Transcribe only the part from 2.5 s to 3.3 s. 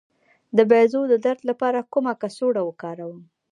وکاروم؟